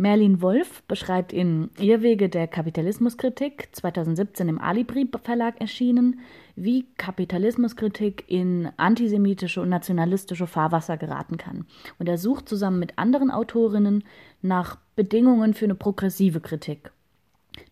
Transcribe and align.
Merlin 0.00 0.40
Wolf 0.40 0.82
beschreibt 0.84 1.30
in 1.30 1.68
Irrwege 1.78 2.30
der 2.30 2.48
Kapitalismuskritik, 2.48 3.68
2017 3.72 4.48
im 4.48 4.58
Alibri 4.58 5.06
Verlag 5.22 5.60
erschienen, 5.60 6.20
wie 6.56 6.86
Kapitalismuskritik 6.96 8.24
in 8.26 8.70
antisemitische 8.78 9.60
und 9.60 9.68
nationalistische 9.68 10.46
Fahrwasser 10.46 10.96
geraten 10.96 11.36
kann. 11.36 11.66
Und 11.98 12.08
er 12.08 12.16
sucht 12.16 12.48
zusammen 12.48 12.78
mit 12.78 12.98
anderen 12.98 13.30
Autorinnen 13.30 14.04
nach 14.40 14.78
Bedingungen 14.96 15.52
für 15.52 15.66
eine 15.66 15.74
progressive 15.74 16.40
Kritik. 16.40 16.92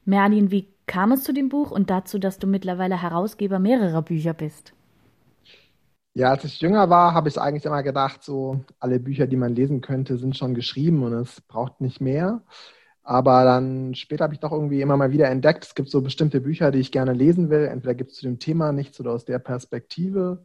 Merlin, 0.04 0.50
wie 0.50 0.68
kam 0.86 1.12
es 1.12 1.24
zu 1.24 1.32
dem 1.32 1.48
Buch 1.48 1.70
und 1.70 1.88
dazu, 1.88 2.18
dass 2.18 2.38
du 2.38 2.46
mittlerweile 2.46 3.00
Herausgeber 3.00 3.58
mehrerer 3.58 4.02
Bücher 4.02 4.34
bist? 4.34 4.74
Ja, 6.18 6.30
als 6.30 6.42
ich 6.42 6.60
jünger 6.60 6.90
war, 6.90 7.14
habe 7.14 7.28
ich 7.28 7.38
eigentlich 7.40 7.64
immer 7.64 7.84
gedacht, 7.84 8.24
so 8.24 8.64
alle 8.80 8.98
Bücher, 8.98 9.28
die 9.28 9.36
man 9.36 9.54
lesen 9.54 9.80
könnte, 9.80 10.18
sind 10.18 10.36
schon 10.36 10.52
geschrieben 10.52 11.04
und 11.04 11.12
es 11.12 11.40
braucht 11.42 11.80
nicht 11.80 12.00
mehr. 12.00 12.42
Aber 13.04 13.44
dann 13.44 13.94
später 13.94 14.24
habe 14.24 14.34
ich 14.34 14.40
doch 14.40 14.50
irgendwie 14.50 14.80
immer 14.80 14.96
mal 14.96 15.12
wieder 15.12 15.28
entdeckt, 15.30 15.64
es 15.64 15.76
gibt 15.76 15.90
so 15.90 16.02
bestimmte 16.02 16.40
Bücher, 16.40 16.72
die 16.72 16.80
ich 16.80 16.90
gerne 16.90 17.12
lesen 17.12 17.50
will. 17.50 17.66
Entweder 17.66 17.94
gibt 17.94 18.10
es 18.10 18.16
zu 18.16 18.26
dem 18.26 18.40
Thema 18.40 18.72
nichts 18.72 18.98
oder 18.98 19.12
aus 19.12 19.26
der 19.26 19.38
Perspektive. 19.38 20.42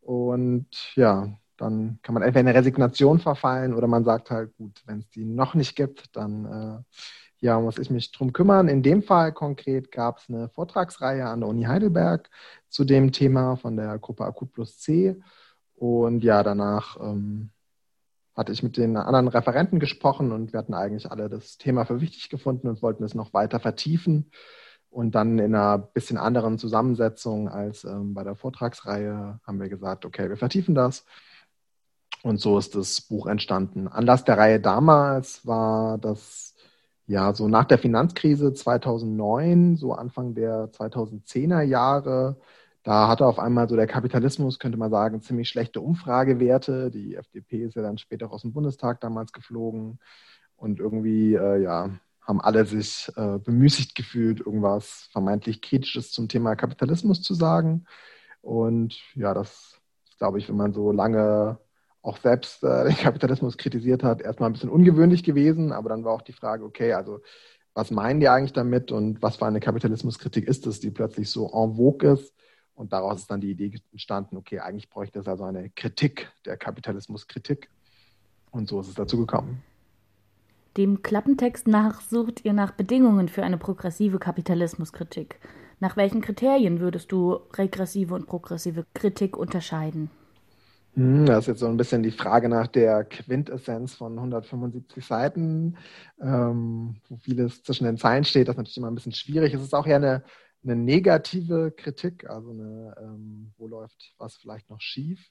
Und 0.00 0.66
ja, 0.96 1.28
dann 1.56 2.00
kann 2.02 2.14
man 2.14 2.24
entweder 2.24 2.40
in 2.40 2.48
eine 2.48 2.58
Resignation 2.58 3.20
verfallen 3.20 3.74
oder 3.74 3.86
man 3.86 4.04
sagt 4.04 4.32
halt, 4.32 4.56
gut, 4.56 4.82
wenn 4.86 4.98
es 5.00 5.10
die 5.10 5.24
noch 5.24 5.54
nicht 5.54 5.76
gibt, 5.76 6.16
dann 6.16 6.46
äh, 6.46 6.96
ja, 7.42 7.60
muss 7.60 7.78
ich 7.78 7.90
mich 7.90 8.12
drum 8.12 8.32
kümmern. 8.32 8.68
In 8.68 8.84
dem 8.84 9.02
Fall 9.02 9.32
konkret 9.32 9.90
gab 9.90 10.18
es 10.18 10.28
eine 10.28 10.48
Vortragsreihe 10.48 11.26
an 11.26 11.40
der 11.40 11.48
Uni 11.48 11.64
Heidelberg 11.64 12.30
zu 12.68 12.84
dem 12.84 13.10
Thema 13.10 13.56
von 13.56 13.76
der 13.76 13.98
Gruppe 13.98 14.24
Akut 14.24 14.52
plus 14.52 14.78
C. 14.78 15.20
Und 15.74 16.22
ja, 16.22 16.44
danach 16.44 17.00
ähm, 17.00 17.50
hatte 18.36 18.52
ich 18.52 18.62
mit 18.62 18.76
den 18.76 18.96
anderen 18.96 19.26
Referenten 19.26 19.80
gesprochen 19.80 20.30
und 20.30 20.52
wir 20.52 20.58
hatten 20.58 20.72
eigentlich 20.72 21.10
alle 21.10 21.28
das 21.28 21.58
Thema 21.58 21.84
für 21.84 22.00
wichtig 22.00 22.28
gefunden 22.28 22.68
und 22.68 22.80
wollten 22.80 23.02
es 23.02 23.14
noch 23.14 23.34
weiter 23.34 23.58
vertiefen. 23.58 24.30
Und 24.88 25.16
dann 25.16 25.40
in 25.40 25.54
einer 25.56 25.78
bisschen 25.78 26.18
anderen 26.18 26.58
Zusammensetzung 26.58 27.48
als 27.48 27.82
ähm, 27.82 28.14
bei 28.14 28.22
der 28.22 28.36
Vortragsreihe 28.36 29.40
haben 29.44 29.60
wir 29.60 29.68
gesagt, 29.68 30.04
okay, 30.04 30.28
wir 30.28 30.36
vertiefen 30.36 30.76
das. 30.76 31.04
Und 32.22 32.40
so 32.40 32.56
ist 32.56 32.76
das 32.76 33.00
Buch 33.00 33.26
entstanden. 33.26 33.88
Anlass 33.88 34.24
der 34.24 34.38
Reihe 34.38 34.60
damals 34.60 35.44
war, 35.44 35.98
dass 35.98 36.51
ja, 37.06 37.34
so 37.34 37.48
nach 37.48 37.64
der 37.64 37.78
Finanzkrise 37.78 38.52
2009, 38.54 39.76
so 39.76 39.92
Anfang 39.92 40.34
der 40.34 40.70
2010er 40.72 41.62
Jahre, 41.62 42.38
da 42.84 43.08
hatte 43.08 43.26
auf 43.26 43.38
einmal 43.38 43.68
so 43.68 43.76
der 43.76 43.86
Kapitalismus, 43.86 44.58
könnte 44.58 44.78
man 44.78 44.90
sagen, 44.90 45.22
ziemlich 45.22 45.48
schlechte 45.48 45.80
Umfragewerte. 45.80 46.90
Die 46.90 47.14
FDP 47.14 47.64
ist 47.64 47.76
ja 47.76 47.82
dann 47.82 47.98
später 47.98 48.32
aus 48.32 48.42
dem 48.42 48.52
Bundestag 48.52 49.00
damals 49.00 49.32
geflogen. 49.32 50.00
Und 50.56 50.80
irgendwie, 50.80 51.34
äh, 51.34 51.62
ja, 51.62 51.90
haben 52.22 52.40
alle 52.40 52.64
sich 52.66 53.10
äh, 53.16 53.38
bemüßigt 53.38 53.94
gefühlt, 53.94 54.40
irgendwas 54.40 55.08
vermeintlich 55.12 55.60
Kritisches 55.62 56.12
zum 56.12 56.28
Thema 56.28 56.56
Kapitalismus 56.56 57.22
zu 57.22 57.34
sagen. 57.34 57.84
Und 58.42 58.96
ja, 59.14 59.34
das 59.34 59.80
glaube 60.18 60.38
ich, 60.38 60.48
wenn 60.48 60.56
man 60.56 60.72
so 60.72 60.92
lange 60.92 61.58
auch 62.02 62.18
selbst 62.18 62.62
äh, 62.64 62.84
den 62.88 62.96
Kapitalismus 62.96 63.56
kritisiert 63.56 64.02
hat, 64.02 64.20
erstmal 64.20 64.50
ein 64.50 64.52
bisschen 64.52 64.70
ungewöhnlich 64.70 65.22
gewesen. 65.22 65.72
Aber 65.72 65.88
dann 65.88 66.04
war 66.04 66.12
auch 66.12 66.22
die 66.22 66.32
Frage, 66.32 66.64
okay, 66.64 66.92
also 66.92 67.20
was 67.74 67.90
meinen 67.90 68.20
die 68.20 68.28
eigentlich 68.28 68.52
damit 68.52 68.92
und 68.92 69.22
was 69.22 69.36
für 69.36 69.46
eine 69.46 69.60
Kapitalismuskritik 69.60 70.46
ist 70.46 70.66
es, 70.66 70.80
die 70.80 70.90
plötzlich 70.90 71.30
so 71.30 71.46
en 71.46 71.76
vogue 71.76 72.12
ist? 72.12 72.34
Und 72.74 72.92
daraus 72.92 73.20
ist 73.20 73.30
dann 73.30 73.40
die 73.40 73.50
Idee 73.50 73.72
entstanden, 73.92 74.36
okay, 74.36 74.58
eigentlich 74.58 74.90
bräuchte 74.90 75.20
es 75.20 75.28
also 75.28 75.44
eine 75.44 75.70
Kritik 75.70 76.30
der 76.44 76.56
Kapitalismuskritik. 76.56 77.68
Und 78.50 78.68
so 78.68 78.80
ist 78.80 78.88
es 78.88 78.94
dazu 78.94 79.18
gekommen. 79.18 79.62
Dem 80.76 81.02
Klappentext 81.02 81.68
nach 81.68 82.00
sucht 82.00 82.44
ihr 82.44 82.54
nach 82.54 82.72
Bedingungen 82.72 83.28
für 83.28 83.42
eine 83.42 83.58
progressive 83.58 84.18
Kapitalismuskritik. 84.18 85.38
Nach 85.80 85.96
welchen 85.96 86.22
Kriterien 86.22 86.80
würdest 86.80 87.12
du 87.12 87.40
regressive 87.54 88.14
und 88.14 88.26
progressive 88.26 88.86
Kritik 88.94 89.36
unterscheiden? 89.36 90.10
Hm, 90.94 91.24
das 91.24 91.44
ist 91.44 91.46
jetzt 91.46 91.60
so 91.60 91.66
ein 91.68 91.76
bisschen 91.78 92.02
die 92.02 92.10
Frage 92.10 92.48
nach 92.50 92.66
der 92.66 93.04
Quintessenz 93.04 93.94
von 93.94 94.18
175 94.18 95.04
Seiten, 95.04 95.76
ähm, 96.20 97.00
wo 97.08 97.16
vieles 97.16 97.62
zwischen 97.62 97.84
den 97.84 97.96
Zeilen 97.96 98.24
steht. 98.24 98.48
Das 98.48 98.54
ist 98.54 98.58
natürlich 98.58 98.76
immer 98.76 98.90
ein 98.90 98.94
bisschen 98.94 99.12
schwierig. 99.12 99.54
Es 99.54 99.62
ist 99.62 99.74
auch 99.74 99.86
eher 99.86 99.96
eine, 99.96 100.22
eine 100.62 100.76
negative 100.76 101.72
Kritik, 101.72 102.28
also 102.28 102.50
eine, 102.50 102.94
ähm, 103.00 103.54
wo 103.56 103.68
läuft 103.68 104.14
was 104.18 104.36
vielleicht 104.36 104.68
noch 104.68 104.80
schief. 104.80 105.30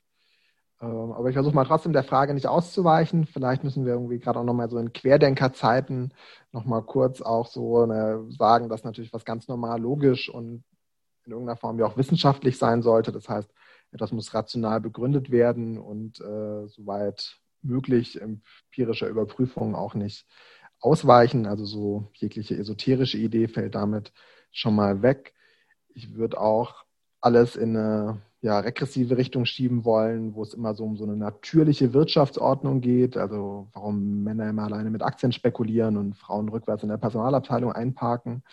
Ähm, 0.81 1.11
aber 1.11 1.29
ich 1.29 1.35
versuche 1.35 1.53
mal 1.53 1.65
trotzdem 1.65 1.93
der 1.93 2.03
Frage 2.03 2.33
nicht 2.33 2.47
auszuweichen. 2.47 3.25
Vielleicht 3.27 3.63
müssen 3.63 3.85
wir 3.85 3.93
irgendwie 3.93 4.17
gerade 4.17 4.39
auch 4.39 4.43
nochmal 4.43 4.69
so 4.69 4.79
in 4.79 4.93
Querdenkerzeiten 4.93 6.11
nochmal 6.51 6.81
kurz 6.81 7.21
auch 7.21 7.45
so 7.45 7.83
eine, 7.83 8.25
sagen, 8.31 8.67
dass 8.67 8.83
natürlich 8.83 9.13
was 9.13 9.25
ganz 9.25 9.47
normal 9.47 9.79
logisch 9.79 10.27
und 10.27 10.63
in 11.25 11.33
irgendeiner 11.33 11.57
Form 11.57 11.77
ja 11.77 11.85
auch 11.85 11.97
wissenschaftlich 11.97 12.57
sein 12.57 12.81
sollte. 12.81 13.11
Das 13.11 13.29
heißt, 13.29 13.51
etwas 13.91 14.11
muss 14.11 14.33
rational 14.33 14.81
begründet 14.81 15.31
werden 15.31 15.77
und 15.77 16.19
äh, 16.21 16.67
soweit 16.67 17.37
möglich 17.61 18.19
empirischer 18.21 19.07
Überprüfung 19.07 19.75
auch 19.75 19.93
nicht 19.93 20.25
ausweichen. 20.79 21.45
Also 21.45 21.65
so 21.65 22.07
jegliche 22.13 22.57
esoterische 22.57 23.17
Idee 23.17 23.47
fällt 23.47 23.75
damit 23.75 24.13
schon 24.51 24.75
mal 24.75 25.01
weg. 25.01 25.33
Ich 25.93 26.15
würde 26.15 26.39
auch 26.39 26.85
alles 27.21 27.55
in 27.55 27.75
eine 27.77 28.21
ja, 28.41 28.59
regressive 28.59 29.17
Richtung 29.17 29.45
schieben 29.45 29.85
wollen, 29.85 30.33
wo 30.33 30.41
es 30.41 30.55
immer 30.55 30.73
so 30.73 30.83
um 30.83 30.97
so 30.97 31.03
eine 31.03 31.15
natürliche 31.15 31.93
Wirtschaftsordnung 31.93 32.81
geht, 32.81 33.15
also 33.15 33.67
warum 33.73 34.23
Männer 34.23 34.49
immer 34.49 34.63
alleine 34.63 34.89
mit 34.89 35.03
Aktien 35.03 35.31
spekulieren 35.31 35.95
und 35.95 36.17
Frauen 36.17 36.49
rückwärts 36.49 36.81
in 36.81 36.89
der 36.89 36.97
Personalabteilung 36.97 37.71
einparken 37.71 38.43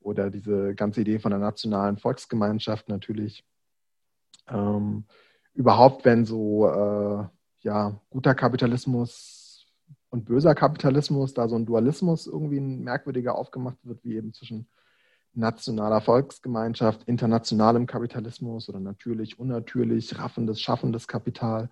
oder 0.00 0.30
diese 0.30 0.74
ganze 0.74 1.02
Idee 1.02 1.18
von 1.18 1.32
der 1.32 1.40
nationalen 1.40 1.98
Volksgemeinschaft 1.98 2.88
natürlich 2.88 3.44
ähm, 4.48 5.04
überhaupt, 5.54 6.04
wenn 6.04 6.24
so 6.24 6.66
äh, 6.68 7.24
ja, 7.60 8.00
guter 8.10 8.34
Kapitalismus 8.34 9.66
und 10.10 10.24
böser 10.24 10.54
Kapitalismus, 10.54 11.34
da 11.34 11.48
so 11.48 11.56
ein 11.56 11.66
Dualismus 11.66 12.26
irgendwie 12.26 12.58
ein 12.58 12.82
merkwürdiger 12.82 13.34
aufgemacht 13.34 13.78
wird, 13.82 14.04
wie 14.04 14.16
eben 14.16 14.32
zwischen 14.32 14.68
nationaler 15.34 16.00
Volksgemeinschaft, 16.00 17.04
internationalem 17.04 17.86
Kapitalismus 17.86 18.68
oder 18.68 18.80
natürlich, 18.80 19.38
unnatürlich, 19.38 20.18
raffendes, 20.18 20.60
schaffendes 20.60 21.06
Kapital. 21.06 21.70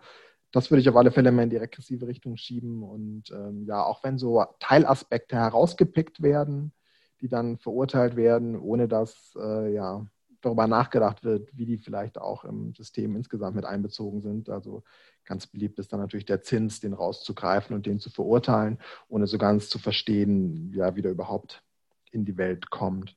Das 0.52 0.70
würde 0.70 0.82
ich 0.82 0.88
auf 0.88 0.96
alle 0.96 1.10
Fälle 1.10 1.32
mehr 1.32 1.44
in 1.44 1.50
die 1.50 1.56
regressive 1.56 2.06
Richtung 2.06 2.36
schieben. 2.36 2.82
Und 2.82 3.30
ähm, 3.30 3.64
ja, 3.66 3.82
auch 3.82 4.04
wenn 4.04 4.18
so 4.18 4.44
Teilaspekte 4.60 5.36
herausgepickt 5.36 6.22
werden, 6.22 6.72
die 7.20 7.28
dann 7.28 7.58
verurteilt 7.58 8.16
werden, 8.16 8.56
ohne 8.58 8.86
dass 8.86 9.34
äh, 9.36 9.72
ja, 9.72 10.06
darüber 10.44 10.66
nachgedacht 10.66 11.25
wird, 11.25 11.50
wie 11.56 11.66
die 11.66 11.78
vielleicht 11.78 12.19
auch 12.19 12.44
im 12.44 12.75
System 12.75 13.16
insgesamt 13.16 13.56
mit 13.56 13.65
einbezogen 13.65 14.21
sind. 14.21 14.49
Also 14.49 14.82
ganz 15.25 15.47
beliebt 15.47 15.78
ist 15.78 15.93
dann 15.93 16.00
natürlich 16.00 16.27
der 16.27 16.43
Zins, 16.43 16.81
den 16.81 16.93
rauszugreifen 16.93 17.75
und 17.75 17.87
den 17.87 18.00
zu 18.00 18.10
verurteilen, 18.10 18.78
ohne 19.09 19.27
so 19.27 19.38
ganz 19.38 19.69
zu 19.69 19.78
verstehen, 19.78 20.72
ja, 20.75 20.97
wie 20.97 21.03
der 21.03 21.12
überhaupt 21.12 21.62
in 22.10 22.25
die 22.25 22.37
Welt 22.37 22.71
kommt. 22.71 23.16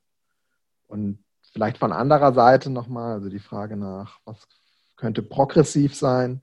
Und 0.88 1.20
vielleicht 1.52 1.78
von 1.78 1.92
anderer 1.92 2.34
Seite 2.34 2.70
nochmal, 2.70 3.14
also 3.14 3.30
die 3.30 3.40
Frage 3.40 3.78
nach, 3.78 4.20
was 4.26 4.48
könnte 4.96 5.22
progressiv 5.22 5.96
sein. 5.96 6.42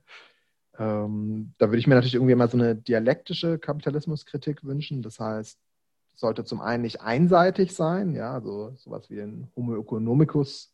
Ähm, 0.77 1.53
da 1.57 1.67
würde 1.67 1.79
ich 1.79 1.87
mir 1.87 1.95
natürlich 1.95 2.15
irgendwie 2.15 2.35
mal 2.35 2.49
so 2.49 2.57
eine 2.57 2.75
dialektische 2.75 3.59
Kapitalismuskritik 3.59 4.63
wünschen. 4.63 5.01
Das 5.01 5.19
heißt, 5.19 5.59
sollte 6.15 6.45
zum 6.45 6.61
einen 6.61 6.83
nicht 6.83 7.01
einseitig 7.01 7.75
sein, 7.75 8.13
ja, 8.13 8.33
also 8.33 8.73
sowas 8.77 9.09
wie 9.09 9.19
ein 9.19 9.51
Homo 9.55 9.77
economicus 9.77 10.73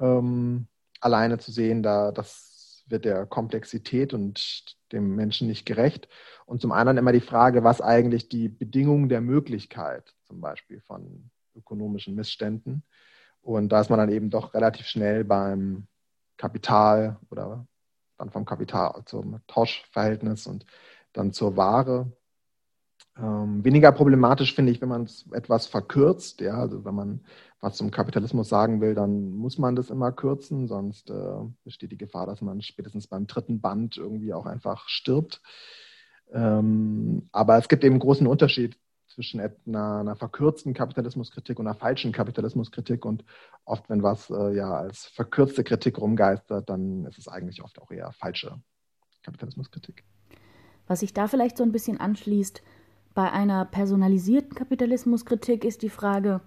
ähm, 0.00 0.66
alleine 1.00 1.38
zu 1.38 1.52
sehen, 1.52 1.82
da 1.82 2.12
das 2.12 2.84
wird 2.88 3.04
der 3.04 3.26
Komplexität 3.26 4.14
und 4.14 4.76
dem 4.92 5.16
Menschen 5.16 5.48
nicht 5.48 5.66
gerecht. 5.66 6.08
Und 6.46 6.60
zum 6.60 6.72
anderen 6.72 6.98
immer 6.98 7.12
die 7.12 7.20
Frage, 7.20 7.64
was 7.64 7.80
eigentlich 7.80 8.28
die 8.28 8.48
Bedingungen 8.48 9.08
der 9.08 9.20
Möglichkeit 9.20 10.14
zum 10.24 10.40
Beispiel 10.40 10.80
von 10.80 11.30
ökonomischen 11.56 12.14
Missständen. 12.14 12.84
Und 13.40 13.70
da 13.70 13.80
ist 13.80 13.90
man 13.90 13.98
dann 13.98 14.10
eben 14.10 14.30
doch 14.30 14.54
relativ 14.54 14.86
schnell 14.86 15.24
beim 15.24 15.86
Kapital 16.36 17.18
oder 17.30 17.66
dann 18.18 18.30
vom 18.30 18.44
Kapital 18.44 19.02
zum 19.04 19.40
Tauschverhältnis 19.46 20.46
und 20.46 20.66
dann 21.12 21.32
zur 21.32 21.56
Ware. 21.56 22.10
Ähm, 23.18 23.64
weniger 23.64 23.92
problematisch 23.92 24.54
finde 24.54 24.72
ich, 24.72 24.80
wenn 24.82 24.90
man 24.90 25.04
es 25.04 25.26
etwas 25.32 25.66
verkürzt, 25.66 26.40
ja, 26.40 26.54
also 26.54 26.84
wenn 26.84 26.94
man 26.94 27.20
was 27.60 27.76
zum 27.76 27.90
Kapitalismus 27.90 28.48
sagen 28.48 28.80
will, 28.82 28.94
dann 28.94 29.30
muss 29.30 29.56
man 29.56 29.74
das 29.74 29.88
immer 29.88 30.12
kürzen, 30.12 30.68
sonst 30.68 31.10
äh, 31.10 31.38
besteht 31.64 31.92
die 31.92 31.98
Gefahr, 31.98 32.26
dass 32.26 32.42
man 32.42 32.60
spätestens 32.60 33.06
beim 33.06 33.26
dritten 33.26 33.60
Band 33.60 33.96
irgendwie 33.96 34.34
auch 34.34 34.44
einfach 34.44 34.88
stirbt. 34.88 35.40
Ähm, 36.32 37.28
aber 37.32 37.56
es 37.56 37.68
gibt 37.68 37.84
eben 37.84 37.94
einen 37.94 38.00
großen 38.00 38.26
Unterschied 38.26 38.78
zwischen 39.06 39.40
einer, 39.40 40.00
einer, 40.00 40.16
verkürzten 40.16 40.74
Kapitalismuskritik 40.74 41.58
und 41.58 41.66
einer 41.66 41.76
falschen 41.76 42.12
Kapitalismuskritik. 42.12 43.06
Und 43.06 43.24
oft, 43.64 43.88
wenn 43.88 44.02
was 44.02 44.28
äh, 44.28 44.54
ja 44.54 44.74
als 44.74 45.06
verkürzte 45.06 45.64
Kritik 45.64 45.98
rumgeistert, 45.98 46.68
dann 46.68 47.06
ist 47.06 47.16
es 47.18 47.28
eigentlich 47.28 47.62
oft 47.62 47.80
auch 47.80 47.90
eher 47.90 48.12
falsche 48.12 48.60
Kapitalismuskritik. 49.22 50.04
Was 50.86 51.00
sich 51.00 51.14
da 51.14 51.28
vielleicht 51.28 51.56
so 51.56 51.64
ein 51.64 51.72
bisschen 51.72 51.98
anschließt, 51.98 52.62
Bei 53.16 53.32
einer 53.32 53.64
personalisierten 53.64 54.54
Kapitalismuskritik 54.54 55.64
ist 55.64 55.80
die 55.80 55.88
Frage, 55.88 56.42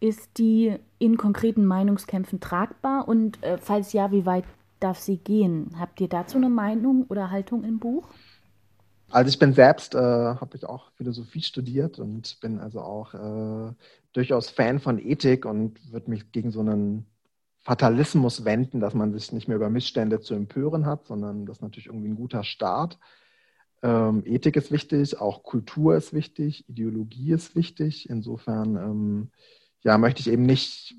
ist 0.00 0.38
die 0.38 0.78
in 0.98 1.18
konkreten 1.18 1.66
Meinungskämpfen 1.66 2.40
tragbar 2.40 3.06
und 3.06 3.42
äh, 3.42 3.58
falls 3.58 3.92
ja, 3.92 4.10
wie 4.10 4.24
weit 4.24 4.46
darf 4.80 4.98
sie 4.98 5.18
gehen? 5.18 5.72
Habt 5.78 6.00
ihr 6.00 6.08
dazu 6.08 6.38
eine 6.38 6.48
Meinung 6.48 7.04
oder 7.10 7.30
Haltung 7.30 7.62
im 7.62 7.78
Buch? 7.78 8.08
Also 9.10 9.28
ich 9.28 9.38
bin 9.38 9.52
selbst, 9.52 9.94
äh, 9.94 9.98
habe 9.98 10.56
ich 10.56 10.64
auch 10.64 10.90
Philosophie 10.92 11.42
studiert 11.42 11.98
und 11.98 12.40
bin 12.40 12.58
also 12.58 12.80
auch 12.80 13.12
äh, 13.12 13.74
durchaus 14.14 14.48
Fan 14.48 14.80
von 14.80 14.98
Ethik 14.98 15.44
und 15.44 15.92
würde 15.92 16.08
mich 16.08 16.32
gegen 16.32 16.52
so 16.52 16.60
einen 16.60 17.04
Fatalismus 17.58 18.46
wenden, 18.46 18.80
dass 18.80 18.94
man 18.94 19.12
sich 19.12 19.30
nicht 19.30 19.46
mehr 19.46 19.58
über 19.58 19.68
Missstände 19.68 20.20
zu 20.20 20.32
empören 20.32 20.86
hat, 20.86 21.04
sondern 21.06 21.44
das 21.44 21.58
ist 21.58 21.62
natürlich 21.62 21.88
irgendwie 21.88 22.08
ein 22.08 22.16
guter 22.16 22.44
Start. 22.44 22.98
Ähm, 23.82 24.22
Ethik 24.24 24.56
ist 24.56 24.70
wichtig, 24.70 25.20
auch 25.20 25.42
Kultur 25.42 25.96
ist 25.96 26.12
wichtig, 26.12 26.68
Ideologie 26.68 27.32
ist 27.32 27.56
wichtig. 27.56 28.08
Insofern 28.08 28.76
ähm, 28.76 29.30
ja, 29.82 29.98
möchte 29.98 30.20
ich 30.20 30.30
eben 30.30 30.44
nicht 30.44 30.94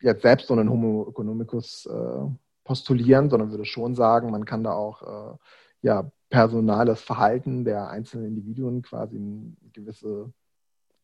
jetzt 0.00 0.22
selbst 0.22 0.48
so 0.48 0.54
einen 0.54 0.70
Homo 0.70 1.06
economicus 1.08 1.86
äh, 1.86 2.26
postulieren, 2.64 3.28
sondern 3.28 3.50
würde 3.50 3.64
schon 3.64 3.94
sagen, 3.94 4.30
man 4.30 4.44
kann 4.44 4.64
da 4.64 4.72
auch 4.72 5.02
äh, 5.02 5.36
ja, 5.82 6.10
personales 6.30 7.00
Verhalten 7.00 7.64
der 7.64 7.88
einzelnen 7.88 8.28
Individuen 8.28 8.82
quasi 8.82 9.16
einen 9.16 9.56
gewissen 9.72 10.32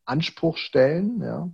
Anspruch 0.05 0.57
stellen. 0.57 1.21
Ja. 1.21 1.51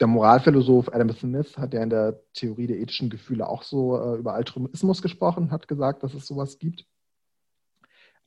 Der 0.00 0.06
Moralphilosoph 0.06 0.92
Adam 0.92 1.10
Smith 1.12 1.58
hat 1.58 1.74
ja 1.74 1.82
in 1.82 1.90
der 1.90 2.20
Theorie 2.32 2.66
der 2.66 2.78
ethischen 2.78 3.10
Gefühle 3.10 3.48
auch 3.48 3.62
so 3.62 3.98
äh, 4.00 4.18
über 4.18 4.34
Altruismus 4.34 5.02
gesprochen, 5.02 5.50
hat 5.50 5.68
gesagt, 5.68 6.02
dass 6.02 6.14
es 6.14 6.26
sowas 6.26 6.58
gibt. 6.58 6.86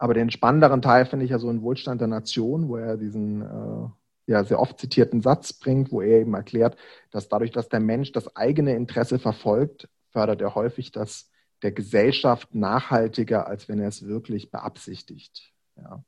Aber 0.01 0.15
den 0.15 0.31
spannenderen 0.31 0.81
Teil 0.81 1.05
finde 1.05 1.25
ich 1.25 1.31
ja 1.31 1.37
so 1.37 1.47
in 1.51 1.61
Wohlstand 1.61 2.01
der 2.01 2.07
Nation, 2.07 2.69
wo 2.69 2.75
er 2.75 2.97
diesen 2.97 3.43
äh, 3.43 4.31
ja, 4.31 4.43
sehr 4.43 4.59
oft 4.59 4.79
zitierten 4.79 5.21
Satz 5.21 5.53
bringt, 5.53 5.91
wo 5.91 6.01
er 6.01 6.21
eben 6.21 6.33
erklärt, 6.33 6.75
dass 7.11 7.29
dadurch, 7.29 7.51
dass 7.51 7.69
der 7.69 7.81
Mensch 7.81 8.11
das 8.11 8.35
eigene 8.35 8.75
Interesse 8.75 9.19
verfolgt, 9.19 9.89
fördert 10.09 10.41
er 10.41 10.55
häufig 10.55 10.91
das 10.91 11.29
der 11.61 11.71
Gesellschaft 11.71 12.55
nachhaltiger, 12.55 13.45
als 13.45 13.69
wenn 13.69 13.77
er 13.77 13.89
es 13.89 14.07
wirklich 14.07 14.49
beabsichtigt. 14.49 15.53
Ja. 15.75 16.03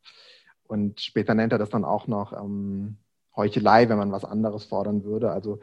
Und 0.63 0.99
später 0.99 1.35
nennt 1.35 1.53
er 1.53 1.59
das 1.59 1.69
dann 1.69 1.85
auch 1.85 2.07
noch 2.07 2.33
ähm, 2.33 2.97
Heuchelei, 3.35 3.89
wenn 3.89 3.99
man 3.99 4.11
was 4.11 4.25
anderes 4.25 4.63
fordern 4.63 5.03
würde. 5.03 5.29
Also 5.29 5.59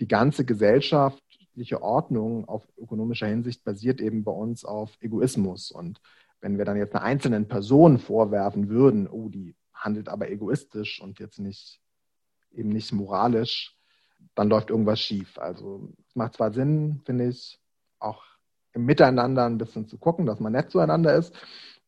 die 0.00 0.08
ganze 0.08 0.44
gesellschaftliche 0.44 1.80
Ordnung 1.80 2.48
auf 2.48 2.66
ökonomischer 2.76 3.28
Hinsicht 3.28 3.62
basiert 3.62 4.00
eben 4.00 4.24
bei 4.24 4.32
uns 4.32 4.64
auf 4.64 4.98
Egoismus. 5.00 5.70
Und 5.70 6.00
wenn 6.40 6.58
wir 6.58 6.64
dann 6.64 6.76
jetzt 6.76 6.94
einer 6.94 7.04
einzelnen 7.04 7.48
Person 7.48 7.98
vorwerfen 7.98 8.68
würden, 8.68 9.08
oh, 9.08 9.28
die 9.28 9.56
handelt 9.72 10.08
aber 10.08 10.30
egoistisch 10.30 11.00
und 11.00 11.18
jetzt 11.18 11.38
nicht 11.38 11.80
eben 12.52 12.70
nicht 12.70 12.92
moralisch, 12.92 13.76
dann 14.34 14.48
läuft 14.48 14.70
irgendwas 14.70 15.00
schief. 15.00 15.38
Also 15.38 15.88
es 16.08 16.16
macht 16.16 16.34
zwar 16.34 16.52
Sinn, 16.52 17.00
finde 17.04 17.28
ich, 17.28 17.60
auch 17.98 18.24
im 18.72 18.84
Miteinander 18.84 19.46
ein 19.46 19.58
bisschen 19.58 19.86
zu 19.86 19.98
gucken, 19.98 20.26
dass 20.26 20.40
man 20.40 20.52
nett 20.52 20.70
zueinander 20.70 21.14
ist, 21.14 21.34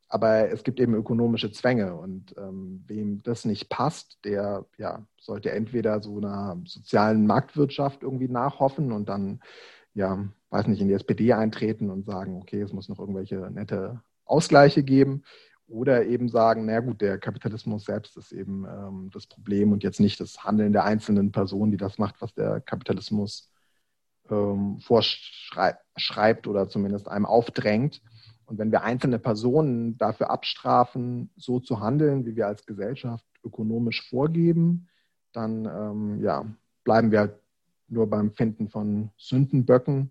aber 0.09 0.51
es 0.51 0.65
gibt 0.65 0.81
eben 0.81 0.95
ökonomische 0.95 1.53
Zwänge 1.53 1.95
und 1.95 2.35
ähm, 2.37 2.83
wem 2.87 3.23
das 3.23 3.45
nicht 3.45 3.69
passt, 3.69 4.19
der 4.25 4.67
ja, 4.77 5.07
sollte 5.21 5.53
entweder 5.53 6.03
so 6.03 6.19
einer 6.19 6.61
sozialen 6.65 7.27
Marktwirtschaft 7.27 8.03
irgendwie 8.03 8.29
nachhoffen 8.29 8.91
und 8.91 9.09
dann, 9.09 9.41
ja, 9.95 10.29
weiß 10.51 10.67
nicht, 10.67 10.81
in 10.81 10.89
die 10.89 10.95
SPD 10.95 11.33
eintreten 11.33 11.91
und 11.91 12.07
sagen, 12.07 12.41
okay, 12.43 12.61
es 12.61 12.73
muss 12.73 12.89
noch 12.89 12.99
irgendwelche 12.99 13.37
nette 13.53 14.03
Ausgleiche 14.31 14.83
geben 14.83 15.25
oder 15.67 16.05
eben 16.05 16.29
sagen, 16.29 16.67
na 16.67 16.81
gut, 16.81 17.01
der 17.01 17.19
Kapitalismus 17.19 17.85
selbst 17.85 18.17
ist 18.17 18.33
eben 18.33 18.65
ähm, 18.65 19.11
das 19.13 19.27
Problem 19.27 19.73
und 19.73 19.83
jetzt 19.83 20.01
nicht 20.01 20.21
das 20.21 20.45
Handeln 20.45 20.73
der 20.73 20.85
einzelnen 20.85 21.33
Person, 21.33 21.71
die 21.71 21.77
das 21.77 21.99
macht, 21.99 22.21
was 22.21 22.35
der 22.35 22.61
Kapitalismus 22.61 23.51
ähm, 24.31 24.81
vorschreibt 24.81 26.47
oder 26.47 26.69
zumindest 26.69 27.09
einem 27.09 27.27
aufdrängt. 27.27 28.03
Und 28.47 28.59
wenn 28.59 28.73
wir 28.73 28.83
einzelne 28.83 29.21
Personen 29.21 29.97
dafür 29.97 30.31
abstrafen, 30.31 31.31
so 31.37 31.61
zu 31.61 31.81
handeln, 31.81 32.27
wie 32.27 32.35
wir 32.35 32.49
als 32.49 32.67
Gesellschaft 32.67 33.25
ökonomisch 33.45 34.09
vorgeben, 34.09 34.89
dann 35.33 35.67
ähm, 35.67 36.21
ja, 36.21 36.45
bleiben 36.83 37.13
wir 37.13 37.21
halt 37.21 37.35
nur 37.87 38.11
beim 38.11 38.33
Finden 38.33 38.69
von 38.69 39.11
Sündenböcken 39.17 40.11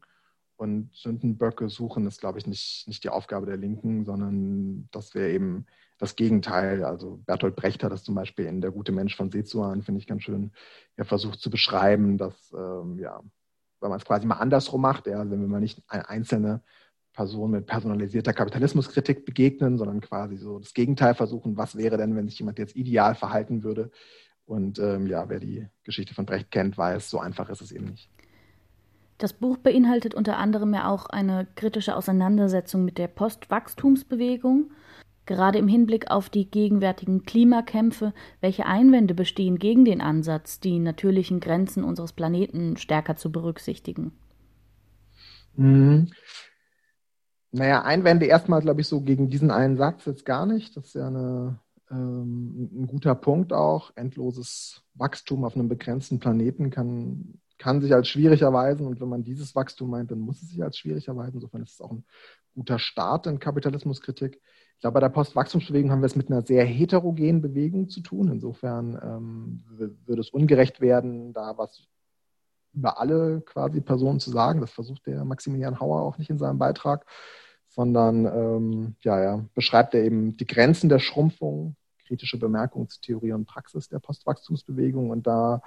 und 0.59 0.89
Sündenböcke 0.94 1.69
suchen 1.69 2.06
ist, 2.06 2.19
glaube 2.19 2.38
ich, 2.38 2.45
nicht, 2.45 2.85
nicht 2.85 3.06
die 3.06 3.09
Aufgabe 3.09 3.45
der 3.45 3.56
Linken, 3.56 4.03
sondern 4.03 4.89
das 4.91 5.15
wäre 5.15 5.31
eben 5.31 5.65
das 5.97 6.17
Gegenteil. 6.17 6.83
Also 6.83 7.21
Bertolt 7.25 7.56
Brecht 7.56 7.81
hat 7.81 7.94
das 7.94 8.03
zum 8.03 8.15
Beispiel 8.15 8.45
in 8.45 8.59
Der 8.59 8.71
gute 8.71 8.91
Mensch 8.91 9.15
von 9.15 9.31
Sezuan, 9.31 9.83
finde 9.83 10.01
ich 10.01 10.07
ganz 10.07 10.23
schön, 10.23 10.51
ja, 10.97 11.06
versucht 11.06 11.39
zu 11.39 11.50
beschreiben, 11.50 12.17
dass, 12.17 12.51
ähm, 12.51 13.00
ja, 13.00 13.21
wenn 13.79 13.89
man 13.89 14.00
es 14.00 14.06
quasi 14.06 14.27
mal 14.27 14.35
andersrum 14.35 14.81
macht, 14.81 15.07
ja, 15.07 15.19
wenn 15.19 15.39
wir 15.39 15.47
mal 15.47 15.61
nicht 15.61 15.81
eine 15.88 16.09
einzelne 16.09 16.62
Person 17.13 17.51
mit 17.51 17.65
personalisierter 17.65 18.33
Kapitalismuskritik 18.33 19.23
begegnen, 19.23 19.77
sondern 19.77 20.01
quasi 20.01 20.35
so 20.35 20.59
das 20.59 20.73
Gegenteil 20.73 21.15
versuchen, 21.15 21.55
was 21.55 21.77
wäre 21.77 21.95
denn, 21.95 22.17
wenn 22.17 22.27
sich 22.27 22.38
jemand 22.38 22.59
jetzt 22.59 22.75
ideal 22.75 23.15
verhalten 23.15 23.63
würde. 23.63 23.91
Und 24.44 24.77
ähm, 24.79 25.07
ja, 25.07 25.29
wer 25.29 25.39
die 25.39 25.67
Geschichte 25.83 26.13
von 26.13 26.25
Brecht 26.25 26.51
kennt, 26.51 26.77
weiß, 26.77 27.09
so 27.09 27.19
einfach 27.19 27.50
ist 27.50 27.62
es 27.62 27.71
eben 27.71 27.85
nicht. 27.85 28.09
Das 29.19 29.33
Buch 29.33 29.57
beinhaltet 29.57 30.16
unter 30.16 30.38
anderem 30.38 30.74
ja 30.74 30.89
auch 30.89 31.07
eine 31.07 31.45
kritische 31.56 31.95
Auseinandersetzung 31.98 32.86
mit 32.86 32.98
der 32.98 33.10
Postwachstumsbewegung. 33.10 34.71
Gerade 35.25 35.60
im 35.60 35.68
Hinblick 35.68 36.10
auf 36.10 36.30
die 36.30 36.50
gegenwärtigen 36.50 37.24
Klimakämpfe, 37.24 38.13
welche 38.39 38.66
Einwände 38.66 39.13
bestehen 39.13 39.60
gegen 39.60 39.83
den 39.83 40.00
Ansatz, 40.00 40.62
die 40.62 40.80
natürlichen 40.80 41.42
Grenzen 41.42 41.83
unseres 41.83 42.13
Planeten 42.13 42.77
stärker 42.77 43.18
zu 43.18 43.30
berücksichtigen? 43.30 44.13
Mhm. 45.57 46.12
Naja, 47.51 47.81
Einwände 47.81 48.25
erstmal, 48.25 48.62
glaube 48.62 48.80
ich, 48.81 48.88
so 48.88 49.01
gegen 49.01 49.30
diesen 49.30 49.51
einen 49.51 49.75
Satz 49.75 50.06
jetzt 50.06 50.24
gar 50.25 50.45
nicht. 50.45 50.77
Das 50.77 50.86
ist 50.86 50.95
ja 50.95 51.07
eine, 51.07 51.60
ähm, 51.92 52.69
ein 52.72 52.88
guter 52.88 53.15
Punkt 53.15 53.51
auch. 53.51 53.92
Endloses 53.98 54.81
Wachstum 54.94 55.44
auf 55.44 55.56
einem 55.56 55.68
begrenzten 55.68 56.19
Planeten 56.19 56.69
kann 56.69 57.42
kann 57.59 57.81
sich 57.81 57.94
als 57.94 58.07
schwierig 58.07 58.41
erweisen 58.41 58.88
und 58.88 59.00
wenn 59.00 59.09
man 59.09 59.23
dieses 59.23 59.53
Wachstum 59.53 59.91
meint, 59.91 60.09
dann 60.09 60.19
muss 60.19 60.41
es 60.41 60.50
sich 60.50 60.63
als 60.63 60.77
schwierig 60.77 61.07
erweisen. 61.07 61.35
Insofern 61.35 61.61
ist 61.61 61.73
es 61.73 61.81
auch 61.81 61.91
ein 61.91 62.06
guter 62.56 62.79
Start 62.79 63.27
in 63.27 63.39
Kapitalismuskritik. 63.39 64.41
Ich 64.75 64.81
glaube, 64.81 64.94
bei 64.94 65.01
der 65.01 65.09
Postwachstumsbewegung 65.09 65.91
haben 65.91 66.01
wir 66.01 66.06
es 66.06 66.15
mit 66.15 66.31
einer 66.31 66.41
sehr 66.41 66.63
heterogenen 66.63 67.41
Bewegung 67.41 67.89
zu 67.89 68.00
tun. 68.00 68.31
Insofern 68.31 68.97
ähm, 69.03 69.63
würde 70.06 70.21
es 70.21 70.29
ungerecht 70.29 70.79
werden, 70.79 71.33
da 71.33 71.57
was 71.57 71.84
über 72.74 73.00
alle 73.00 73.41
quasi 73.41 73.81
Personen 73.81 74.22
zu 74.22 74.31
sagen. 74.31 74.62
Das 74.62 74.72
versucht 74.72 75.05
der 75.05 75.25
Maximilian 75.25 75.81
Hauer 75.81 76.01
auch 76.01 76.17
nicht 76.17 76.29
in 76.29 76.39
seinem 76.39 76.60
Beitrag, 76.60 77.05
sondern 77.67 78.25
ähm, 78.25 78.95
ja, 79.01 79.22
ja, 79.22 79.45
beschreibt 79.53 79.93
er 79.95 80.03
eben 80.03 80.38
die 80.38 80.48
Grenzen 80.48 80.88
der 80.88 81.00
Schrumpfung, 81.00 81.75
kritische 82.07 82.39
Bemerkungen 82.39 82.88
zu 82.88 83.01
Theorie 83.01 83.34
und 83.34 83.45
Praxis 83.45 83.89
der 83.89 84.00
Postwachstumsbewegung. 84.00 85.10
Und 85.10 85.27
da 85.27 85.62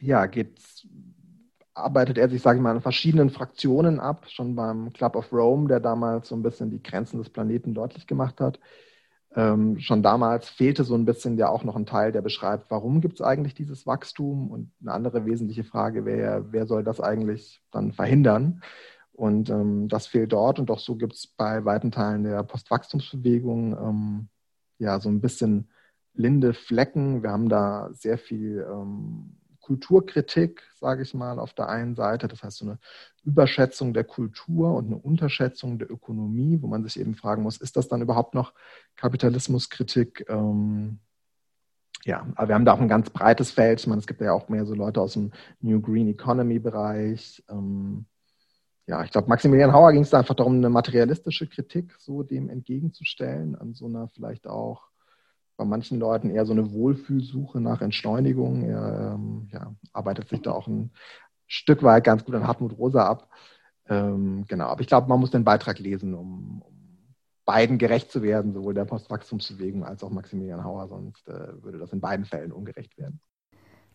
ja, 0.00 0.26
geht's, 0.26 0.86
arbeitet 1.74 2.18
er 2.18 2.28
sich, 2.28 2.42
sage 2.42 2.58
ich 2.58 2.62
mal, 2.62 2.74
in 2.74 2.80
verschiedenen 2.80 3.30
Fraktionen 3.30 4.00
ab, 4.00 4.26
schon 4.28 4.56
beim 4.56 4.92
Club 4.92 5.16
of 5.16 5.32
Rome, 5.32 5.68
der 5.68 5.80
damals 5.80 6.28
so 6.28 6.34
ein 6.34 6.42
bisschen 6.42 6.70
die 6.70 6.82
Grenzen 6.82 7.18
des 7.18 7.30
Planeten 7.30 7.74
deutlich 7.74 8.06
gemacht 8.06 8.40
hat. 8.40 8.58
Ähm, 9.34 9.78
schon 9.80 10.02
damals 10.02 10.48
fehlte 10.48 10.84
so 10.84 10.94
ein 10.94 11.04
bisschen 11.04 11.36
ja 11.36 11.48
auch 11.48 11.62
noch 11.62 11.76
ein 11.76 11.84
Teil, 11.84 12.10
der 12.10 12.22
beschreibt, 12.22 12.70
warum 12.70 13.02
gibt 13.02 13.20
es 13.20 13.26
eigentlich 13.26 13.54
dieses 13.54 13.86
Wachstum? 13.86 14.50
Und 14.50 14.72
eine 14.80 14.92
andere 14.92 15.26
wesentliche 15.26 15.64
Frage 15.64 16.06
wäre, 16.06 16.46
wer 16.52 16.66
soll 16.66 16.82
das 16.82 17.00
eigentlich 17.00 17.60
dann 17.70 17.92
verhindern? 17.92 18.62
Und 19.12 19.50
ähm, 19.50 19.88
das 19.88 20.06
fehlt 20.06 20.32
dort 20.32 20.58
und 20.58 20.70
auch 20.70 20.78
so 20.78 20.96
gibt 20.96 21.14
es 21.14 21.26
bei 21.26 21.64
weiten 21.64 21.90
Teilen 21.90 22.24
der 22.24 22.42
Postwachstumsbewegung 22.42 23.72
ähm, 23.72 24.28
ja 24.78 25.00
so 25.00 25.08
ein 25.08 25.20
bisschen 25.20 25.68
linde 26.14 26.54
Flecken. 26.54 27.22
Wir 27.22 27.30
haben 27.30 27.48
da 27.48 27.90
sehr 27.92 28.18
viel 28.18 28.66
ähm, 28.70 29.36
Kulturkritik, 29.66 30.62
sage 30.78 31.02
ich 31.02 31.12
mal, 31.12 31.40
auf 31.40 31.52
der 31.52 31.68
einen 31.68 31.96
Seite, 31.96 32.28
das 32.28 32.44
heißt 32.44 32.58
so 32.58 32.66
eine 32.66 32.78
Überschätzung 33.24 33.92
der 33.92 34.04
Kultur 34.04 34.74
und 34.74 34.86
eine 34.86 34.96
Unterschätzung 34.96 35.80
der 35.80 35.90
Ökonomie, 35.90 36.62
wo 36.62 36.68
man 36.68 36.84
sich 36.84 37.00
eben 37.00 37.16
fragen 37.16 37.42
muss, 37.42 37.56
ist 37.56 37.76
das 37.76 37.88
dann 37.88 38.00
überhaupt 38.00 38.34
noch 38.34 38.52
Kapitalismuskritik? 38.94 40.24
Ähm, 40.28 41.00
ja, 42.04 42.28
aber 42.36 42.48
wir 42.48 42.54
haben 42.54 42.64
da 42.64 42.74
auch 42.74 42.80
ein 42.80 42.86
ganz 42.86 43.10
breites 43.10 43.50
Feld. 43.50 43.80
Ich 43.80 43.88
meine, 43.88 43.98
es 43.98 44.06
gibt 44.06 44.20
ja 44.20 44.32
auch 44.32 44.48
mehr 44.48 44.64
so 44.66 44.74
Leute 44.74 45.00
aus 45.00 45.14
dem 45.14 45.32
New 45.60 45.80
Green 45.80 46.06
Economy 46.06 46.60
Bereich. 46.60 47.42
Ähm, 47.48 48.06
ja, 48.86 49.02
ich 49.02 49.10
glaube, 49.10 49.28
Maximilian 49.28 49.72
Hauer 49.72 49.90
ging 49.90 50.02
es 50.02 50.10
da 50.10 50.18
einfach 50.20 50.36
darum, 50.36 50.58
eine 50.58 50.70
materialistische 50.70 51.48
Kritik 51.48 51.92
so 51.98 52.22
dem 52.22 52.48
entgegenzustellen, 52.48 53.56
an 53.56 53.74
so 53.74 53.86
einer 53.86 54.06
vielleicht 54.10 54.46
auch 54.46 54.90
bei 55.56 55.64
manchen 55.64 55.98
Leuten 55.98 56.30
eher 56.30 56.46
so 56.46 56.52
eine 56.52 56.72
Wohlfühlsuche 56.72 57.60
nach 57.60 57.80
Entschleunigung. 57.80 58.62
Er 58.62 59.14
ähm, 59.14 59.48
ja, 59.52 59.74
arbeitet 59.92 60.28
sich 60.28 60.42
da 60.42 60.52
auch 60.52 60.66
ein 60.66 60.90
Stück 61.46 61.82
weit 61.82 62.04
ganz 62.04 62.24
gut 62.24 62.34
an 62.34 62.46
Hartmut 62.46 62.76
Rosa 62.78 63.06
ab. 63.06 63.28
Ähm, 63.88 64.44
genau, 64.48 64.66
aber 64.66 64.80
ich 64.80 64.86
glaube, 64.86 65.08
man 65.08 65.20
muss 65.20 65.30
den 65.30 65.44
Beitrag 65.44 65.78
lesen, 65.78 66.14
um, 66.14 66.62
um 66.62 66.76
beiden 67.44 67.78
gerecht 67.78 68.10
zu 68.10 68.22
werden, 68.22 68.52
sowohl 68.52 68.74
der 68.74 68.84
Postwachstumsbewegung 68.84 69.84
als 69.84 70.02
auch 70.02 70.10
Maximilian 70.10 70.64
Hauer, 70.64 70.88
sonst 70.88 71.28
äh, 71.28 71.62
würde 71.62 71.78
das 71.78 71.92
in 71.92 72.00
beiden 72.00 72.26
Fällen 72.26 72.52
ungerecht 72.52 72.98
werden. 72.98 73.20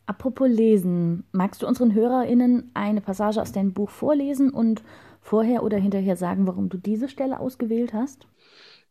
Apropos 0.05 0.49
Lesen, 0.49 1.25
magst 1.31 1.61
du 1.61 1.67
unseren 1.67 1.93
HörerInnen 1.93 2.71
eine 2.73 3.01
Passage 3.01 3.41
aus 3.41 3.51
deinem 3.51 3.73
Buch 3.73 3.89
vorlesen 3.89 4.49
und 4.49 4.81
vorher 5.21 5.63
oder 5.63 5.77
hinterher 5.77 6.15
sagen, 6.15 6.47
warum 6.47 6.69
du 6.69 6.77
diese 6.77 7.07
Stelle 7.07 7.39
ausgewählt 7.39 7.93
hast? 7.93 8.27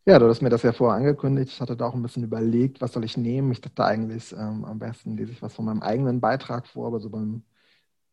Ja, 0.05 0.17
du 0.17 0.27
hast 0.27 0.41
mir 0.41 0.49
das 0.49 0.63
ja 0.63 0.73
vorher 0.73 0.97
angekündigt. 0.97 1.51
Ich 1.53 1.61
hatte 1.61 1.77
da 1.77 1.85
auch 1.85 1.93
ein 1.93 2.01
bisschen 2.01 2.23
überlegt, 2.23 2.81
was 2.81 2.93
soll 2.93 3.03
ich 3.05 3.17
nehmen. 3.17 3.51
Ich 3.51 3.61
dachte 3.61 3.85
eigentlich, 3.85 4.31
ähm, 4.33 4.65
am 4.65 4.79
besten 4.79 5.15
lese 5.15 5.31
ich 5.31 5.41
was 5.43 5.53
von 5.53 5.65
meinem 5.65 5.81
eigenen 5.83 6.19
Beitrag 6.19 6.65
vor, 6.67 6.87
aber 6.87 6.99
so 6.99 7.09
beim 7.11 7.43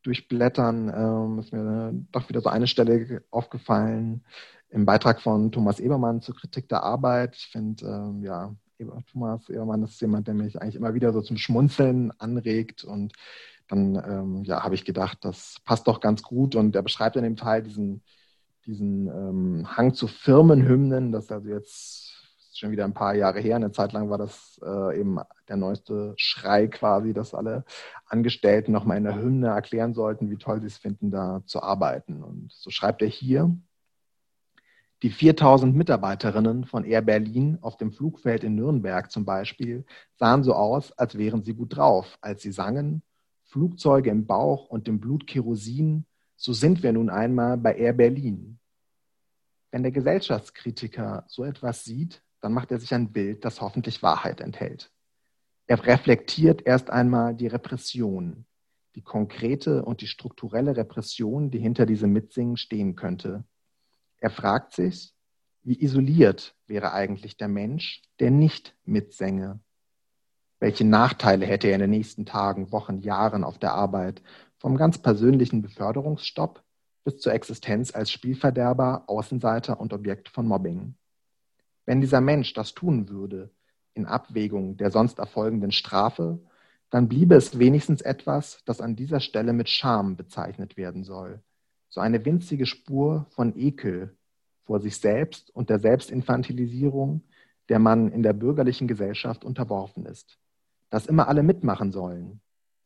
Durchblättern 0.02 0.88
ähm, 0.94 1.38
ist 1.40 1.52
mir 1.52 1.92
doch 2.12 2.28
wieder 2.28 2.40
so 2.42 2.50
eine 2.50 2.66
Stelle 2.68 3.24
aufgefallen 3.30 4.24
im 4.70 4.86
Beitrag 4.86 5.22
von 5.22 5.52
Thomas 5.52 5.80
Ebermann 5.80 6.22
zur 6.22 6.36
Kritik 6.36 6.68
der 6.68 6.82
Arbeit. 6.84 7.36
Ich 7.36 7.48
finde, 7.48 7.86
ähm, 7.86 8.22
ja, 8.22 8.54
Thomas 9.12 9.48
Ebermann 9.48 9.82
ist 9.84 10.00
jemand, 10.00 10.28
der 10.28 10.34
mich 10.34 10.60
eigentlich 10.60 10.76
immer 10.76 10.94
wieder 10.94 11.12
so 11.12 11.22
zum 11.22 11.36
Schmunzeln 11.38 12.12
anregt 12.20 12.84
und 12.84 13.14
dann 13.68 13.96
ähm, 13.96 14.44
ja, 14.44 14.62
habe 14.64 14.74
ich 14.74 14.84
gedacht, 14.84 15.18
das 15.22 15.56
passt 15.64 15.86
doch 15.88 16.00
ganz 16.00 16.22
gut 16.22 16.54
und 16.56 16.76
er 16.76 16.82
beschreibt 16.82 17.16
in 17.16 17.24
dem 17.24 17.36
Teil 17.36 17.62
diesen 17.62 18.02
diesen 18.68 19.08
ähm, 19.08 19.76
Hang 19.76 19.94
zu 19.94 20.06
Firmenhymnen, 20.06 21.10
das 21.10 21.24
ist 21.24 21.32
also 21.32 21.48
jetzt 21.48 22.08
schon 22.52 22.70
wieder 22.70 22.84
ein 22.84 22.94
paar 22.94 23.14
Jahre 23.14 23.40
her. 23.40 23.56
Eine 23.56 23.72
Zeit 23.72 23.92
lang 23.92 24.10
war 24.10 24.18
das 24.18 24.60
äh, 24.64 25.00
eben 25.00 25.18
der 25.48 25.56
neueste 25.56 26.12
Schrei 26.16 26.68
quasi, 26.68 27.14
dass 27.14 27.34
alle 27.34 27.64
Angestellten 28.06 28.72
nochmal 28.72 28.98
in 28.98 29.04
der 29.04 29.16
Hymne 29.16 29.48
erklären 29.48 29.94
sollten, 29.94 30.30
wie 30.30 30.36
toll 30.36 30.60
sie 30.60 30.66
es 30.66 30.76
finden, 30.76 31.10
da 31.10 31.42
zu 31.46 31.62
arbeiten. 31.62 32.22
Und 32.22 32.52
so 32.52 32.70
schreibt 32.70 33.00
er 33.00 33.08
hier, 33.08 33.56
die 35.02 35.10
4000 35.10 35.76
Mitarbeiterinnen 35.76 36.64
von 36.64 36.84
Air 36.84 37.02
Berlin 37.02 37.58
auf 37.60 37.76
dem 37.76 37.92
Flugfeld 37.92 38.42
in 38.42 38.56
Nürnberg 38.56 39.10
zum 39.10 39.24
Beispiel 39.24 39.84
sahen 40.16 40.42
so 40.42 40.54
aus, 40.54 40.92
als 40.92 41.16
wären 41.16 41.44
sie 41.44 41.54
gut 41.54 41.76
drauf, 41.76 42.18
als 42.20 42.42
sie 42.42 42.50
sangen, 42.50 43.02
Flugzeuge 43.44 44.10
im 44.10 44.26
Bauch 44.26 44.68
und 44.68 44.88
im 44.88 44.98
Blut 44.98 45.26
Kerosin, 45.26 46.04
so 46.38 46.52
sind 46.52 46.84
wir 46.84 46.92
nun 46.92 47.10
einmal 47.10 47.58
bei 47.58 47.74
Air 47.74 47.92
Berlin. 47.92 48.60
Wenn 49.72 49.82
der 49.82 49.90
Gesellschaftskritiker 49.90 51.24
so 51.26 51.44
etwas 51.44 51.84
sieht, 51.84 52.22
dann 52.40 52.52
macht 52.52 52.70
er 52.70 52.78
sich 52.78 52.94
ein 52.94 53.12
Bild, 53.12 53.44
das 53.44 53.60
hoffentlich 53.60 54.02
Wahrheit 54.04 54.40
enthält. 54.40 54.90
Er 55.66 55.84
reflektiert 55.84 56.64
erst 56.64 56.90
einmal 56.90 57.34
die 57.34 57.48
Repression, 57.48 58.46
die 58.94 59.02
konkrete 59.02 59.84
und 59.84 60.00
die 60.00 60.06
strukturelle 60.06 60.76
Repression, 60.76 61.50
die 61.50 61.58
hinter 61.58 61.86
diesem 61.86 62.12
Mitsingen 62.12 62.56
stehen 62.56 62.94
könnte. 62.94 63.44
Er 64.18 64.30
fragt 64.30 64.74
sich, 64.74 65.12
wie 65.64 65.82
isoliert 65.82 66.54
wäre 66.68 66.92
eigentlich 66.92 67.36
der 67.36 67.48
Mensch, 67.48 68.00
der 68.20 68.30
nicht 68.30 68.76
mitsänge? 68.84 69.60
Welche 70.60 70.84
Nachteile 70.84 71.46
hätte 71.46 71.68
er 71.68 71.74
in 71.74 71.80
den 71.80 71.90
nächsten 71.90 72.26
Tagen, 72.26 72.72
Wochen, 72.72 72.98
Jahren 72.98 73.44
auf 73.44 73.58
der 73.58 73.74
Arbeit 73.74 74.22
vom 74.58 74.76
ganz 74.76 74.98
persönlichen 74.98 75.62
Beförderungsstopp 75.62 76.64
bis 77.04 77.18
zur 77.18 77.32
Existenz 77.32 77.94
als 77.94 78.10
Spielverderber, 78.10 79.04
Außenseiter 79.06 79.78
und 79.78 79.92
Objekt 79.92 80.28
von 80.28 80.46
Mobbing. 80.46 80.94
Wenn 81.86 82.00
dieser 82.00 82.20
Mensch 82.20 82.54
das 82.54 82.74
tun 82.74 83.08
würde, 83.08 83.50
in 83.94 84.04
Abwägung 84.04 84.76
der 84.76 84.90
sonst 84.90 85.20
erfolgenden 85.20 85.70
Strafe, 85.70 86.40
dann 86.90 87.08
bliebe 87.08 87.36
es 87.36 87.58
wenigstens 87.58 88.00
etwas, 88.00 88.62
das 88.64 88.80
an 88.80 88.96
dieser 88.96 89.20
Stelle 89.20 89.52
mit 89.52 89.68
Scham 89.68 90.16
bezeichnet 90.16 90.76
werden 90.76 91.04
soll. 91.04 91.40
So 91.88 92.00
eine 92.00 92.24
winzige 92.24 92.66
Spur 92.66 93.26
von 93.30 93.56
Ekel 93.56 94.16
vor 94.64 94.80
sich 94.80 94.98
selbst 94.98 95.54
und 95.54 95.70
der 95.70 95.78
Selbstinfantilisierung, 95.78 97.22
der 97.68 97.78
man 97.78 98.10
in 98.10 98.22
der 98.22 98.32
bürgerlichen 98.32 98.88
Gesellschaft 98.88 99.44
unterworfen 99.44 100.04
ist. 100.04 100.38
Dass 100.90 101.06
immer 101.06 101.28
alle 101.28 101.42
mitmachen 101.42 101.92
sollen, 101.92 102.40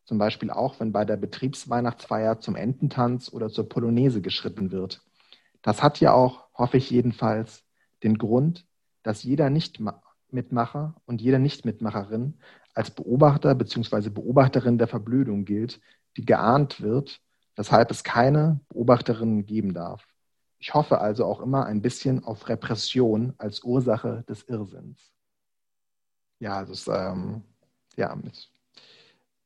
zum 0.05 0.17
Beispiel 0.17 0.51
auch, 0.51 0.79
wenn 0.79 0.91
bei 0.91 1.05
der 1.05 1.17
Betriebsweihnachtsfeier 1.17 2.39
zum 2.39 2.55
Ententanz 2.55 3.31
oder 3.31 3.49
zur 3.49 3.69
Polonaise 3.69 4.21
geschritten 4.21 4.71
wird. 4.71 5.01
Das 5.61 5.81
hat 5.81 5.99
ja 5.99 6.13
auch, 6.13 6.47
hoffe 6.53 6.77
ich 6.77 6.89
jedenfalls, 6.89 7.63
den 8.03 8.17
Grund, 8.17 8.65
dass 9.01 9.23
jeder 9.23 9.49
Nichtmitmacher 9.49 10.95
und 11.05 11.21
jede 11.21 11.39
Nichtmitmacherin 11.39 12.37
als 12.73 12.91
Beobachter 12.91 13.55
bzw. 13.55 14.09
Beobachterin 14.09 14.77
der 14.77 14.87
Verblödung 14.87 15.45
gilt, 15.45 15.79
die 16.17 16.25
geahnt 16.25 16.81
wird, 16.81 17.21
weshalb 17.55 17.91
es 17.91 18.03
keine 18.03 18.59
Beobachterinnen 18.69 19.45
geben 19.45 19.73
darf. 19.73 20.07
Ich 20.59 20.73
hoffe 20.73 20.99
also 20.99 21.25
auch 21.25 21.41
immer 21.41 21.65
ein 21.65 21.81
bisschen 21.81 22.23
auf 22.23 22.49
Repression 22.49 23.33
als 23.37 23.63
Ursache 23.63 24.23
des 24.27 24.43
Irrsinns. 24.43 25.11
Ja, 26.39 26.57
also 26.57 26.73
es, 26.73 26.87
ähm, 26.87 27.43
ja, 27.95 28.15
mit 28.15 28.49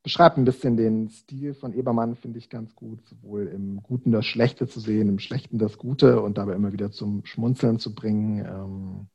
beschreibt 0.08 0.38
ein 0.38 0.46
bisschen 0.46 0.77
den 0.77 1.10
Stil 1.10 1.54
von 1.54 1.74
Ebermann, 1.74 2.16
finde 2.16 2.39
ich 2.39 2.50
ganz 2.50 2.74
gut, 2.75 3.06
sowohl 3.10 3.48
im 3.48 3.84
Guten 3.84 4.13
das 4.13 4.25
Schlechte 4.25 4.66
zu 4.66 4.80
sehen, 4.80 5.10
im 5.10 5.20
Schlechten 5.20 5.58
das 5.58 5.77
Gute 5.77 6.22
und 6.22 6.38
dabei 6.38 6.54
immer 6.54 6.72
wieder 6.72 6.92
zum 6.92 7.25
Schmunzeln 7.25 7.77
zu 7.77 7.94
bringen. 7.94 8.39
Ähm, 8.46 9.08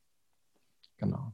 genau. 0.99 1.33